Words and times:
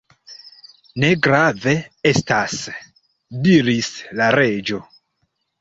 "Ne 1.03 1.11
grave 1.27 1.75
estas," 2.13 2.57
diris 3.49 3.93
la 4.23 4.31
Reĝo. 4.41 4.85